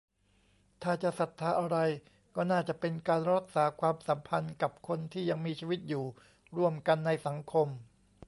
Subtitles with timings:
[0.83, 1.77] ถ้าจะศรัทธาอะไร
[2.35, 6.05] ก็น่าจะเป็น การรักษาความสัมพันธ์กับคนที่ยังมีชีวิตอยู่
[6.57, 7.67] ร่วมกันในสังคม